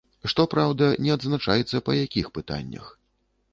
[0.31, 2.91] Што праўда, не адзначаецца па якіх пытаннях.